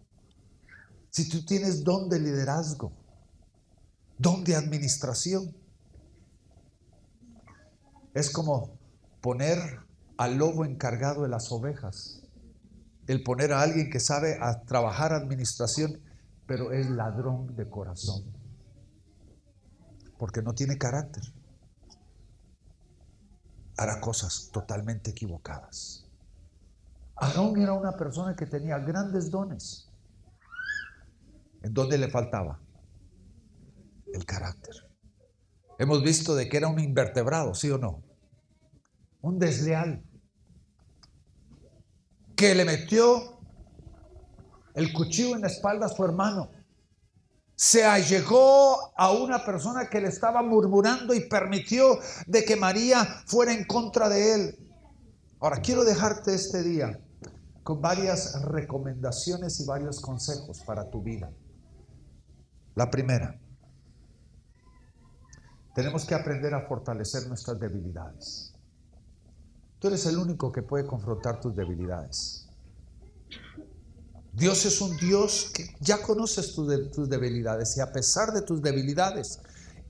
[1.10, 2.92] si tú tienes don de liderazgo,
[4.18, 5.56] don de administración,
[8.16, 8.80] es como
[9.22, 9.60] poner
[10.18, 12.24] al lobo encargado de las ovejas,
[13.08, 16.02] el poner a alguien que sabe a trabajar administración,
[16.48, 18.24] pero es ladrón de corazón,
[20.18, 21.24] porque no tiene carácter.
[23.78, 26.08] Hará cosas totalmente equivocadas.
[27.18, 29.92] Aarón era una persona que tenía grandes dones.
[31.64, 32.62] ¿En dónde le faltaba?
[34.14, 34.95] El carácter.
[35.78, 38.04] Hemos visto de que era un invertebrado, ¿sí o no?
[39.22, 40.04] Un desleal.
[42.36, 43.40] Que le metió
[44.74, 46.52] el cuchillo en la espalda a su hermano.
[47.56, 53.54] Se allegó a una persona que le estaba murmurando y permitió de que María fuera
[53.54, 54.60] en contra de él.
[55.40, 57.00] Ahora, quiero dejarte este día
[57.64, 61.32] con varias recomendaciones y varios consejos para tu vida.
[62.76, 63.40] La primera,
[65.76, 68.54] tenemos que aprender a fortalecer nuestras debilidades.
[69.78, 72.48] Tú eres el único que puede confrontar tus debilidades.
[74.32, 79.42] Dios es un Dios que ya conoces tus debilidades y a pesar de tus debilidades,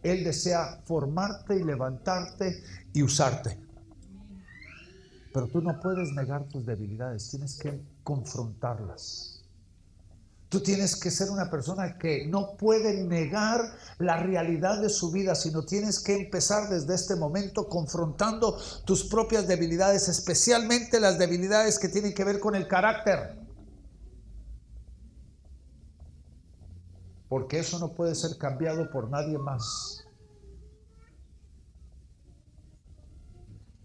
[0.01, 3.59] Él desea formarte y levantarte y usarte.
[5.33, 9.34] Pero tú no puedes negar tus debilidades, tienes que confrontarlas.
[10.55, 13.59] Tú tienes que ser una persona que no puede negar
[13.97, 19.49] la realidad de su vida, sino tienes que empezar desde este momento confrontando tus propias
[19.49, 23.37] debilidades, especialmente las debilidades que tienen que ver con el carácter.
[27.27, 30.05] Porque eso no puede ser cambiado por nadie más.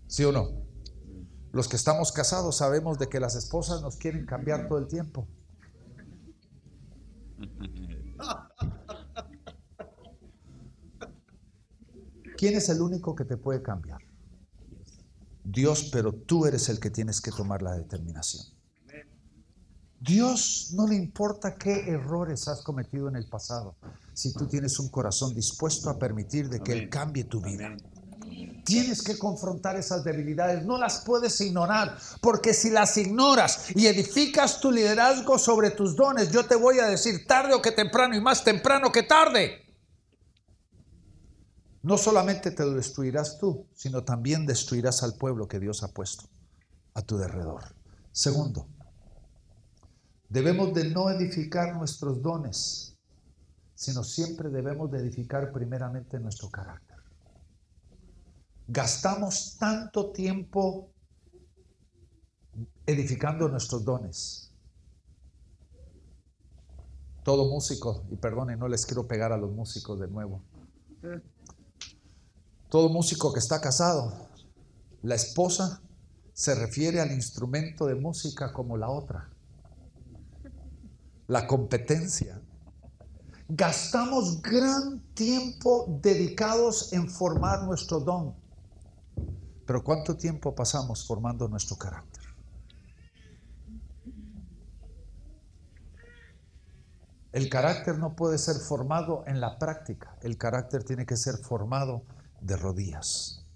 [0.06, 0.50] ¿Sí o no?
[1.50, 5.26] Los que estamos casados sabemos de que las esposas nos quieren cambiar todo el tiempo.
[12.36, 14.00] ¿Quién es el único que te puede cambiar?
[15.44, 18.44] Dios, pero tú eres el que tienes que tomar la determinación.
[20.00, 23.76] Dios no le importa qué errores has cometido en el pasado,
[24.14, 27.76] si tú tienes un corazón dispuesto a permitir de que Él cambie tu vida.
[28.64, 34.60] Tienes que confrontar esas debilidades, no las puedes ignorar, porque si las ignoras y edificas
[34.60, 38.20] tu liderazgo sobre tus dones, yo te voy a decir tarde o que temprano y
[38.20, 39.66] más temprano que tarde.
[41.82, 46.28] No solamente te destruirás tú, sino también destruirás al pueblo que Dios ha puesto
[46.94, 47.74] a tu derredor.
[48.12, 48.68] Segundo,
[50.28, 52.98] debemos de no edificar nuestros dones,
[53.74, 56.89] sino siempre debemos de edificar primeramente nuestro carácter
[58.72, 60.92] gastamos tanto tiempo
[62.86, 64.52] edificando nuestros dones.
[67.24, 70.42] Todo músico, y perdonen, no les quiero pegar a los músicos de nuevo.
[72.68, 74.28] Todo músico que está casado,
[75.02, 75.82] la esposa
[76.32, 79.30] se refiere al instrumento de música como la otra.
[81.26, 82.40] La competencia.
[83.48, 88.39] Gastamos gran tiempo dedicados en formar nuestro don.
[89.70, 92.24] Pero ¿cuánto tiempo pasamos formando nuestro carácter?
[97.30, 102.02] El carácter no puede ser formado en la práctica, el carácter tiene que ser formado
[102.40, 103.46] de rodillas.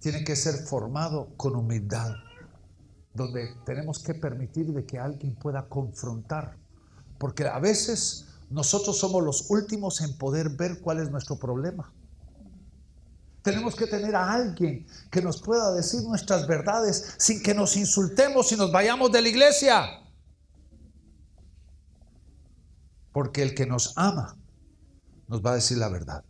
[0.00, 2.16] Tiene que ser formado con humildad,
[3.14, 6.58] donde tenemos que permitir de que alguien pueda confrontar,
[7.18, 11.94] porque a veces nosotros somos los últimos en poder ver cuál es nuestro problema.
[13.50, 18.52] Tenemos que tener a alguien que nos pueda decir nuestras verdades sin que nos insultemos
[18.52, 19.86] y nos vayamos de la iglesia.
[23.12, 24.36] Porque el que nos ama
[25.28, 26.24] nos va a decir la verdad.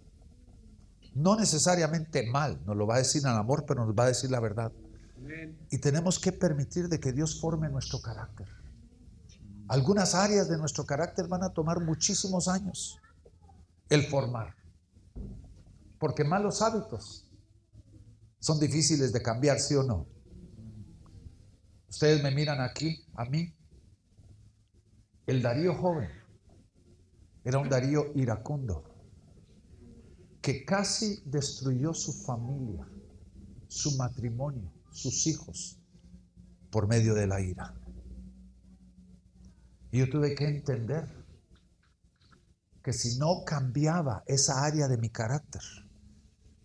[1.15, 4.31] No necesariamente mal, nos lo va a decir en amor, pero nos va a decir
[4.31, 4.71] la verdad.
[5.71, 8.47] Y tenemos que permitir de que Dios forme nuestro carácter.
[9.67, 13.01] Algunas áreas de nuestro carácter van a tomar muchísimos años
[13.89, 14.58] el formar.
[15.99, 17.29] Porque malos hábitos
[18.39, 20.07] son difíciles de cambiar, ¿sí o no?
[21.89, 23.55] Ustedes me miran aquí, a mí.
[25.27, 26.09] El Darío joven
[27.45, 28.85] era un Darío iracundo
[30.41, 32.87] que casi destruyó su familia,
[33.69, 35.83] su matrimonio, sus hijos,
[36.71, 37.75] por medio de la ira.
[39.91, 41.09] Y yo tuve que entender
[42.83, 45.63] que si no cambiaba esa área de mi carácter,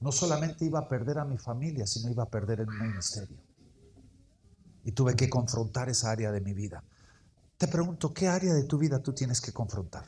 [0.03, 3.37] no solamente iba a perder a mi familia, sino iba a perder el ministerio.
[4.83, 6.83] Y tuve que confrontar esa área de mi vida.
[7.57, 10.05] Te pregunto, ¿qué área de tu vida tú tienes que confrontar?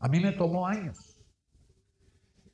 [0.00, 1.16] A mí me tomó años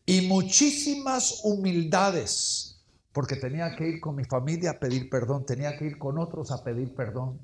[0.04, 5.86] y muchísimas humildades, porque tenía que ir con mi familia a pedir perdón, tenía que
[5.86, 7.40] ir con otros a pedir perdón,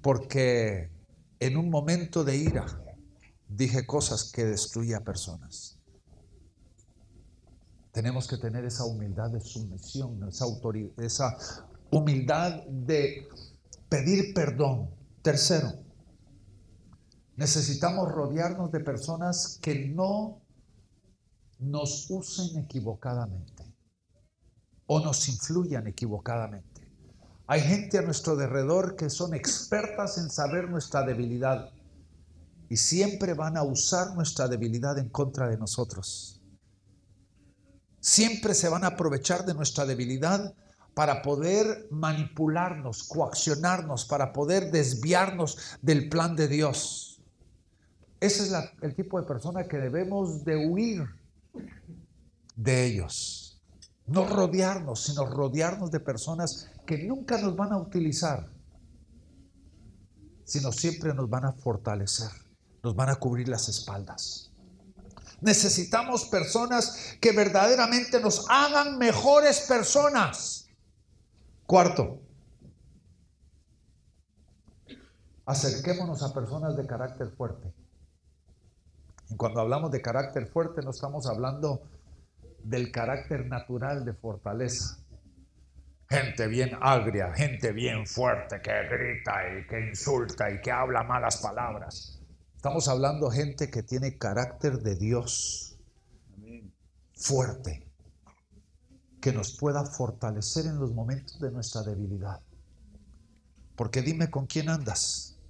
[0.00, 0.90] porque
[1.38, 2.66] en un momento de ira
[3.48, 5.71] dije cosas que destruía personas.
[7.92, 11.36] Tenemos que tener esa humildad de sumisión, esa, autoridad, esa
[11.90, 13.28] humildad de
[13.90, 14.90] pedir perdón.
[15.20, 15.70] Tercero,
[17.36, 20.40] necesitamos rodearnos de personas que no
[21.58, 23.76] nos usen equivocadamente
[24.86, 26.88] o nos influyan equivocadamente.
[27.46, 31.70] Hay gente a nuestro alrededor que son expertas en saber nuestra debilidad
[32.70, 36.41] y siempre van a usar nuestra debilidad en contra de nosotros
[38.02, 40.54] siempre se van a aprovechar de nuestra debilidad
[40.92, 47.22] para poder manipularnos, coaccionarnos, para poder desviarnos del plan de Dios.
[48.20, 51.06] Ese es el tipo de persona que debemos de huir
[52.56, 53.62] de ellos.
[54.06, 58.50] No rodearnos, sino rodearnos de personas que nunca nos van a utilizar,
[60.44, 62.30] sino siempre nos van a fortalecer,
[62.82, 64.51] nos van a cubrir las espaldas.
[65.42, 70.68] Necesitamos personas que verdaderamente nos hagan mejores personas.
[71.66, 72.20] Cuarto,
[75.44, 77.72] acerquémonos a personas de carácter fuerte.
[79.30, 81.82] Y cuando hablamos de carácter fuerte no estamos hablando
[82.62, 84.98] del carácter natural de fortaleza.
[86.08, 91.38] Gente bien agria, gente bien fuerte que grita y que insulta y que habla malas
[91.38, 92.21] palabras.
[92.62, 95.76] Estamos hablando gente que tiene carácter de Dios
[97.16, 97.90] fuerte,
[99.20, 102.40] que nos pueda fortalecer en los momentos de nuestra debilidad.
[103.74, 105.40] Porque dime con quién andas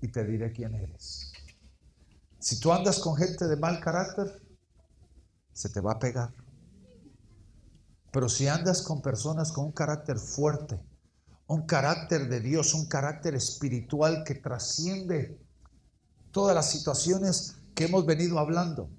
[0.00, 1.34] y te diré quién eres.
[2.38, 4.40] Si tú andas con gente de mal carácter,
[5.52, 6.32] se te va a pegar.
[8.10, 10.80] Pero si andas con personas con un carácter fuerte,
[11.46, 15.38] un carácter de Dios, un carácter espiritual que trasciende
[16.30, 18.90] todas las situaciones que hemos venido hablando,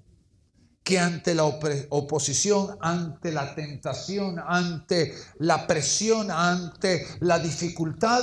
[0.82, 8.22] que ante la oposición, ante la tentación, ante la presión, ante la dificultad,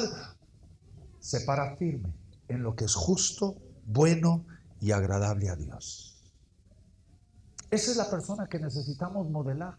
[1.19, 2.13] se para firme
[2.47, 3.55] en lo que es justo,
[3.85, 4.45] bueno
[4.81, 6.23] y agradable a Dios.
[7.69, 9.77] Esa es la persona que necesitamos modelar.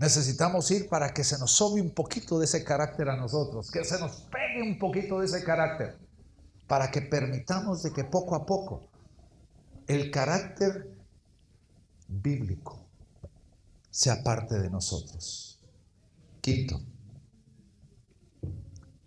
[0.00, 3.84] Necesitamos ir para que se nos sobe un poquito de ese carácter a nosotros, que
[3.84, 5.98] se nos pegue un poquito de ese carácter,
[6.66, 8.88] para que permitamos de que poco a poco
[9.86, 10.90] el carácter
[12.08, 12.88] bíblico
[13.90, 15.62] sea parte de nosotros.
[16.40, 16.80] Quinto,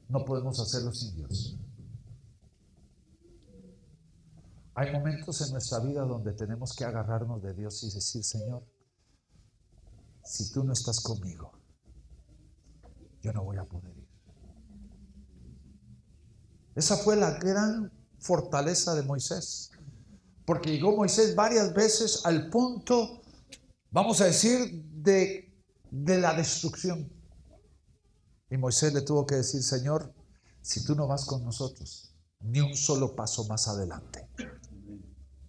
[0.10, 1.58] no podemos hacerlo sin Dios.
[4.76, 8.64] Hay momentos en nuestra vida donde tenemos que agarrarnos de Dios y decir, Señor,
[10.24, 11.52] si tú no estás conmigo,
[13.22, 14.08] yo no voy a poder ir.
[16.76, 19.72] Esa fue la gran fortaleza de Moisés.
[20.46, 23.22] Porque llegó Moisés varias veces al punto,
[23.92, 25.54] vamos a decir, de,
[25.92, 27.12] de la destrucción.
[28.50, 30.14] Y Moisés le tuvo que decir, Señor,
[30.62, 34.23] si tú no vas con nosotros, ni un solo paso más adelante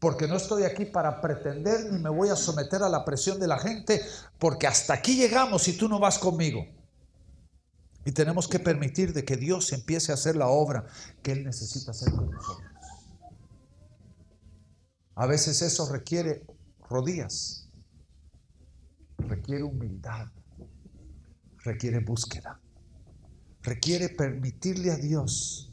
[0.05, 3.47] porque no estoy aquí para pretender ni me voy a someter a la presión de
[3.47, 4.03] la gente,
[4.39, 6.67] porque hasta aquí llegamos y tú no vas conmigo.
[8.05, 10.85] Y tenemos que permitir de que Dios empiece a hacer la obra
[11.23, 12.71] que Él necesita hacer con nosotros.
[15.15, 16.45] A veces eso requiere
[16.87, 17.71] rodillas,
[19.17, 20.27] requiere humildad,
[21.61, 22.61] requiere búsqueda,
[23.63, 25.73] requiere permitirle a Dios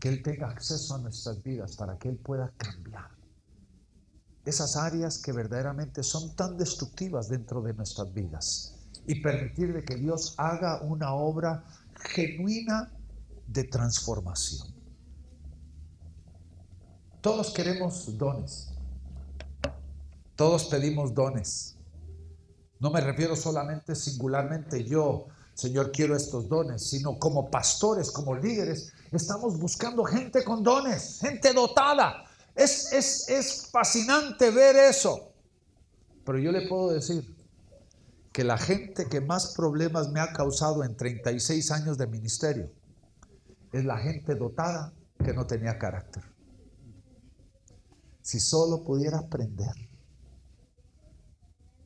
[0.00, 3.17] que Él tenga acceso a nuestras vidas para que Él pueda cambiar
[4.48, 8.74] esas áreas que verdaderamente son tan destructivas dentro de nuestras vidas
[9.06, 11.64] y permitir de que Dios haga una obra
[12.14, 12.92] genuina
[13.46, 14.68] de transformación.
[17.20, 18.70] Todos queremos dones.
[20.36, 21.76] Todos pedimos dones.
[22.78, 28.92] No me refiero solamente singularmente yo, Señor, quiero estos dones, sino como pastores, como líderes,
[29.10, 32.27] estamos buscando gente con dones, gente dotada,
[32.58, 35.32] es, fascinante ver eso.
[36.24, 37.36] Pero yo le puedo decir
[38.32, 42.70] que la gente que más problemas me ha causado en 36 años de ministerio
[43.72, 44.92] es la gente dotada
[45.24, 46.22] que no tenía carácter.
[48.22, 49.72] Si solo pudiera aprender,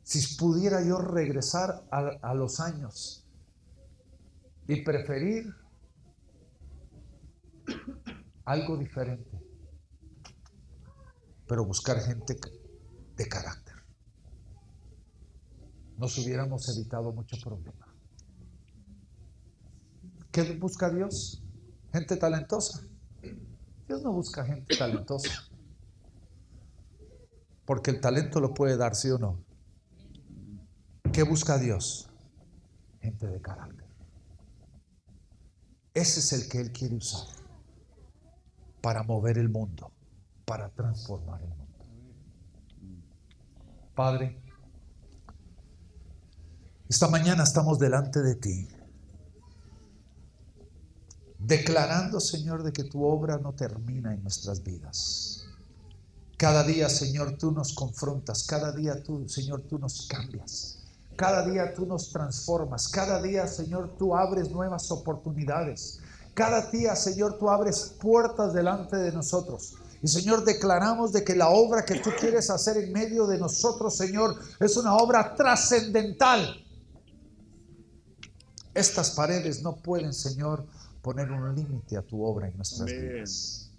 [0.03, 3.27] si pudiera yo regresar a, a los años
[4.67, 5.55] y preferir
[8.45, 9.32] algo diferente
[11.53, 12.35] pero buscar gente
[13.15, 13.75] de carácter.
[15.99, 17.95] Nos hubiéramos evitado mucho problema.
[20.31, 21.43] ¿Qué busca Dios?
[21.93, 22.81] Gente talentosa.
[23.87, 25.29] Dios no busca gente talentosa.
[27.67, 29.45] Porque el talento lo puede dar, sí o no.
[31.13, 32.09] ¿Qué busca Dios?
[33.03, 33.91] Gente de carácter.
[35.93, 37.29] Ese es el que Él quiere usar
[38.81, 39.93] para mover el mundo
[40.45, 41.63] para transformar el mundo.
[43.95, 44.41] Padre,
[46.89, 48.69] esta mañana estamos delante de ti,
[51.39, 55.47] declarando, Señor, de que tu obra no termina en nuestras vidas.
[56.37, 60.79] Cada día, Señor, tú nos confrontas, cada día tú, Señor, tú nos cambias.
[61.17, 66.01] Cada día tú nos transformas, cada día, Señor, tú abres nuevas oportunidades.
[66.35, 71.51] Cada día, Señor, tú abres puertas delante de nosotros Y Señor, declaramos de que la
[71.51, 76.57] obra que tú quieres hacer en medio de nosotros, Señor, es una obra trascendental.
[78.75, 80.67] Estas paredes no pueden, Señor,
[81.03, 83.71] poner un límite a tu obra en nuestras vidas.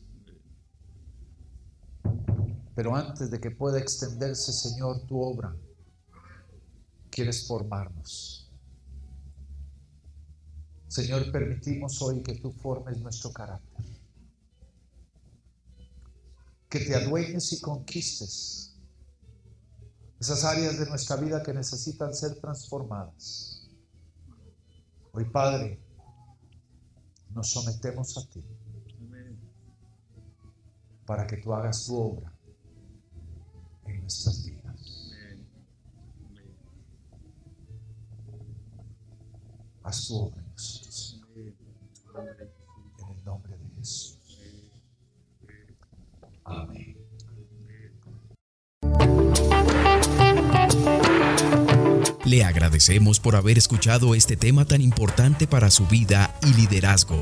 [2.76, 5.54] Pero antes de que pueda extenderse, Señor, tu obra,
[7.10, 8.50] quieres formarnos.
[10.88, 13.93] Señor, permitimos hoy que tú formes nuestro carácter.
[16.74, 18.76] Que te adueñes y conquistes
[20.20, 23.70] esas áreas de nuestra vida que necesitan ser transformadas.
[25.12, 25.80] Hoy, Padre,
[27.30, 28.44] nos sometemos a ti
[31.06, 32.34] para que tú hagas tu obra
[33.86, 35.12] en nuestras vidas.
[39.84, 41.22] Haz tu obra en nosotros.
[52.26, 57.22] Le agradecemos por haber escuchado este tema tan importante para su vida y liderazgo.